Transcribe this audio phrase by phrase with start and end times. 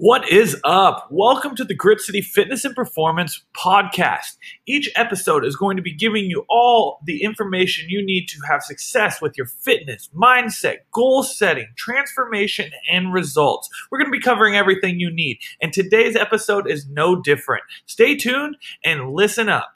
[0.00, 1.08] What is up?
[1.10, 4.36] Welcome to the Grit City Fitness and Performance podcast.
[4.64, 8.62] Each episode is going to be giving you all the information you need to have
[8.62, 13.68] success with your fitness, mindset, goal setting, transformation, and results.
[13.90, 17.64] We're going to be covering everything you need, and today's episode is no different.
[17.86, 19.72] Stay tuned and listen up.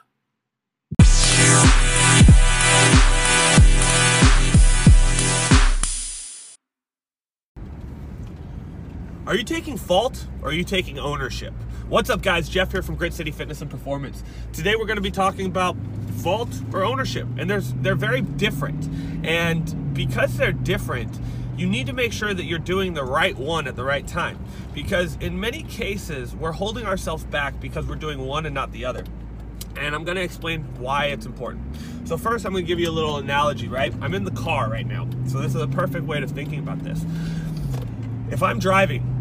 [9.32, 11.54] Are you taking fault or are you taking ownership?
[11.88, 12.50] What's up, guys?
[12.50, 14.22] Jeff here from Grit City Fitness and Performance.
[14.52, 15.74] Today we're going to be talking about
[16.18, 18.90] fault or ownership, and there's they're very different.
[19.24, 21.18] And because they're different,
[21.56, 24.38] you need to make sure that you're doing the right one at the right time.
[24.74, 28.84] Because in many cases, we're holding ourselves back because we're doing one and not the
[28.84, 29.02] other.
[29.78, 31.74] And I'm going to explain why it's important.
[32.06, 33.94] So first, I'm going to give you a little analogy, right?
[34.02, 35.08] I'm in the car right now.
[35.26, 37.02] So this is a perfect way of thinking about this.
[38.30, 39.11] If I'm driving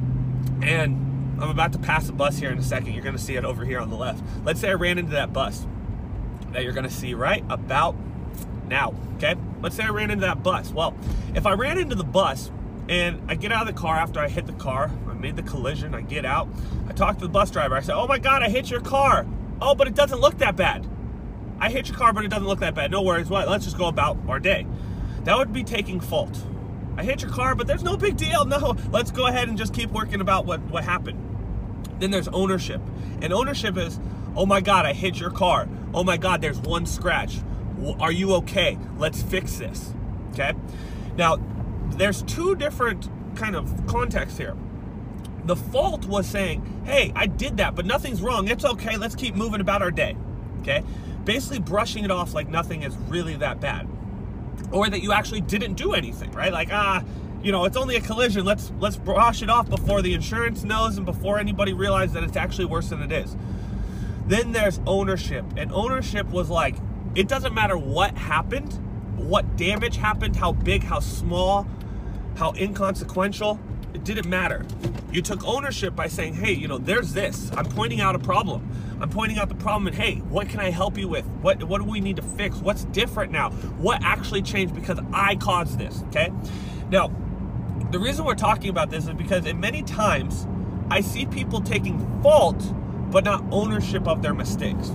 [0.62, 2.94] and I'm about to pass a bus here in a second.
[2.94, 4.24] You're going to see it over here on the left.
[4.46, 5.66] Let's say I ran into that bus
[6.52, 7.96] that you're going to see right about
[8.68, 8.94] now.
[9.16, 9.36] Okay?
[9.62, 10.72] Let's say I ran into that bus.
[10.72, 10.96] Well,
[11.34, 12.52] if I ran into the bus
[12.90, 15.44] and I get out of the car after I hit the car, I made the
[15.44, 16.48] collision, I get out,
[16.88, 17.76] I talk to the bus driver.
[17.76, 19.26] I say, Oh my God, I hit your car.
[19.62, 20.88] Oh, but it doesn't look that bad.
[21.60, 22.90] I hit your car, but it doesn't look that bad.
[22.90, 23.30] No worries.
[23.30, 23.48] What?
[23.48, 24.66] Let's just go about our day.
[25.24, 26.44] That would be taking fault.
[27.02, 28.46] I hit your car, but there's no big deal.
[28.46, 31.18] No, let's go ahead and just keep working about what, what happened.
[31.98, 32.80] Then there's ownership.
[33.24, 34.00] And ownership is,
[34.36, 35.68] oh my God, I hit your car.
[35.96, 37.40] Oh my God, there's one scratch.
[38.00, 38.78] Are you okay?
[39.00, 39.96] Let's fix this.
[40.34, 40.54] Okay?
[41.18, 41.38] Now,
[41.90, 44.56] there's two different kind of contexts here.
[45.46, 48.48] The fault was saying, hey, I did that, but nothing's wrong.
[48.48, 48.98] It's okay.
[48.98, 50.16] Let's keep moving about our day.
[50.60, 50.84] Okay?
[51.26, 53.88] Basically, brushing it off like nothing is really that bad
[54.72, 56.52] or that you actually didn't do anything, right?
[56.52, 57.04] Like, ah,
[57.44, 58.46] you know, it's only a collision.
[58.46, 62.38] Let's let's brush it off before the insurance knows and before anybody realizes that it's
[62.38, 63.36] actually worse than it is.
[64.28, 65.46] Then there's ownership.
[65.58, 66.76] And ownership was like,
[67.16, 68.74] it doesn't matter what happened,
[69.18, 71.68] what damage happened, how big, how small,
[72.36, 73.60] how inconsequential,
[73.94, 74.66] it didn't matter.
[75.12, 77.52] You took ownership by saying, hey, you know, there's this.
[77.56, 78.70] I'm pointing out a problem.
[79.02, 81.26] I'm pointing out the problem and hey, what can I help you with?
[81.42, 82.58] What what do we need to fix?
[82.58, 83.50] What's different now?
[83.50, 86.04] What actually changed because I caused this?
[86.10, 86.32] Okay.
[86.90, 87.12] Now,
[87.92, 90.48] the reason we're talking about this is because in many times
[90.90, 92.62] I see people taking fault
[93.12, 94.90] but not ownership of their mistakes.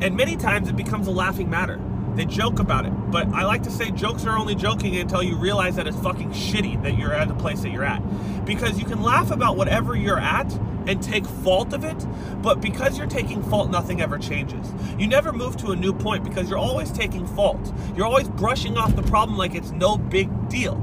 [0.00, 1.80] And many times it becomes a laughing matter.
[2.14, 2.90] They joke about it.
[2.90, 6.30] But I like to say jokes are only joking until you realize that it's fucking
[6.30, 8.02] shitty that you're at the place that you're at.
[8.44, 10.52] Because you can laugh about whatever you're at
[10.86, 12.06] and take fault of it,
[12.42, 14.72] but because you're taking fault, nothing ever changes.
[14.98, 17.72] You never move to a new point because you're always taking fault.
[17.96, 20.74] You're always brushing off the problem like it's no big deal.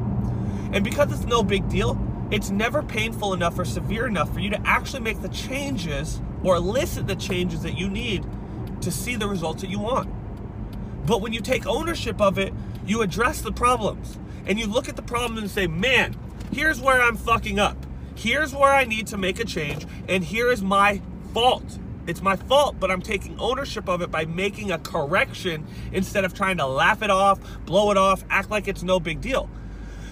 [0.71, 1.99] And because it's no big deal,
[2.31, 6.55] it's never painful enough or severe enough for you to actually make the changes or
[6.55, 8.25] elicit the changes that you need
[8.81, 10.09] to see the results that you want.
[11.09, 12.53] But when you take ownership of it,
[12.85, 16.15] you address the problems and you look at the problem and say, man,
[16.53, 17.75] here's where I'm fucking up.
[18.13, 21.01] Here's where I need to make a change, and here is my
[21.33, 21.79] fault.
[22.05, 26.35] It's my fault, but I'm taking ownership of it by making a correction instead of
[26.35, 29.49] trying to laugh it off, blow it off, act like it's no big deal.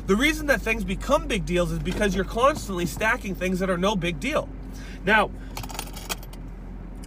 [0.07, 3.78] The reason that things become big deals is because you're constantly stacking things that are
[3.78, 4.50] no big deal.
[5.06, 5.30] Now,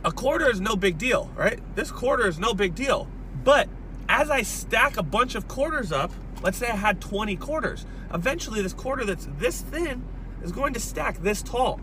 [0.04, 1.58] a quarter is no big deal, right?
[1.74, 3.08] This quarter is no big deal.
[3.42, 3.68] But
[4.10, 6.10] as I stack a bunch of quarters up,
[6.42, 10.04] let's say I had 20 quarters, eventually this quarter that's this thin
[10.42, 11.80] is going to stack this tall.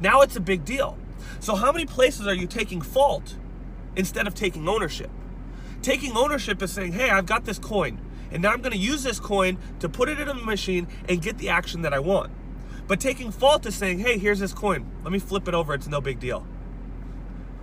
[0.00, 0.98] Now it's a big deal.
[1.38, 3.36] So, how many places are you taking fault
[3.94, 5.10] instead of taking ownership?
[5.80, 8.00] Taking ownership is saying, hey, I've got this coin,
[8.32, 11.38] and now I'm to use this coin to put it in a machine and get
[11.38, 12.32] the action that I want.
[12.88, 14.90] But taking fault is saying, hey, here's this coin.
[15.04, 15.74] Let me flip it over.
[15.74, 16.44] It's no big deal.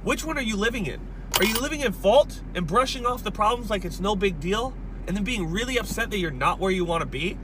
[0.03, 1.01] Which one are you living in?
[1.37, 4.73] Are you living in fault and brushing off the problems like it's no big deal
[5.05, 7.37] and then being really upset that you're not where you want to be?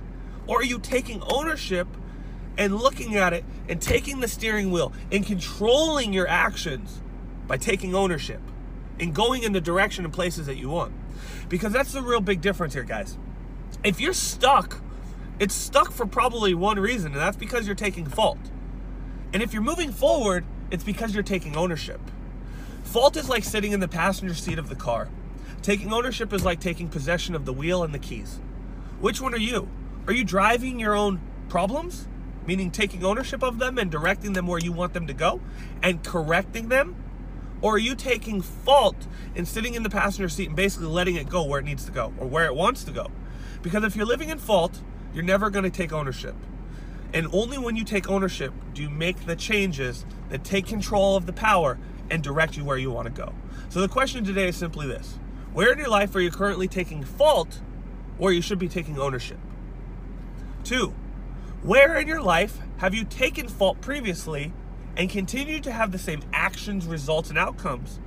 [0.48, 1.88] Or are you taking ownership
[2.58, 7.02] and looking at it and taking the steering wheel and controlling your actions
[7.48, 8.40] by taking ownership
[9.00, 10.94] and going in the direction and places that you want.
[11.50, 13.18] Because that's the real big difference here, guys.
[13.84, 14.80] If you're stuck,
[15.40, 18.38] it's stuck for probably one reason, and that's because you're taking fault.
[19.34, 22.00] And if you're moving forward, it's because you're taking ownership.
[22.84, 25.10] Fault is like sitting in the passenger seat of the car.
[25.62, 28.40] Taking ownership is like taking possession of the wheel and the keys.
[29.00, 29.70] Which one are you?
[30.08, 32.08] Are you driving your own problems?
[32.46, 35.40] meaning taking ownership of them and directing them where you want them to go
[35.82, 36.96] and correcting them?
[37.62, 41.30] Or are you taking fault and sitting in the passenger seat and basically letting it
[41.30, 43.12] go where it needs to go or where it wants to go?
[43.62, 44.82] Because if you're living in fault,
[45.14, 46.36] you're never going to take ownership.
[47.14, 51.26] And only when you take ownership do you make the changes that take control of
[51.26, 51.78] the power
[52.12, 53.34] and direct you where you want to go.
[53.70, 55.18] So the question today is simply this
[55.54, 57.62] Where in your life are you currently taking fault
[58.18, 59.40] where you should be taking ownership?
[60.64, 60.94] Two,
[61.64, 64.54] where in your life have you taken fault previously
[64.96, 68.00] and continued to have the same actions, results, and outcomes?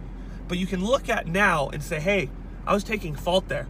[0.47, 2.31] But you can look at now and say, hey,
[2.67, 3.67] I was taking fault there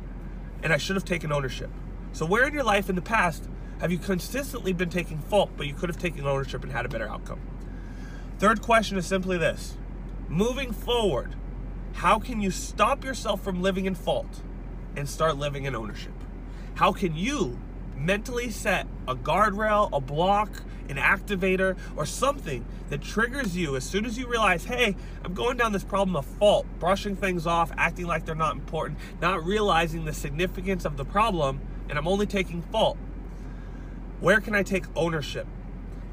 [0.62, 1.70] and I should have taken ownership.
[2.12, 3.48] So, where in your life in the past
[3.80, 6.88] have you consistently been taking fault, but you could have taken ownership and had a
[6.88, 7.40] better outcome?
[8.38, 9.76] Third question is simply this
[10.28, 11.34] moving forward,
[11.94, 14.42] how can you stop yourself from living in fault
[14.96, 16.12] and start living in ownership?
[16.74, 17.58] How can you
[17.96, 24.04] mentally set a guardrail, a block, an activator, or something that triggers you as soon
[24.04, 28.06] as you realize, hey, I'm going down this problem of fault, brushing things off, acting
[28.06, 32.62] like they're not important, not realizing the significance of the problem, and I'm only taking
[32.62, 32.98] fault.
[34.20, 35.46] Where can I take ownership?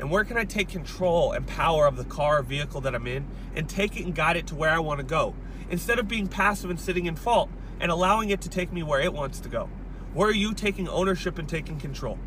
[0.02, 3.06] And where can I take control and power of the car or vehicle that I'm
[3.06, 5.36] in and take it and guide it to where I want to go?
[5.70, 9.00] Instead of being passive and sitting in fault and allowing it to take me where
[9.00, 9.70] it wants to go.
[10.16, 12.18] Where are you taking ownership and taking control?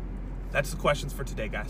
[0.51, 1.69] That's the questions for today, guys.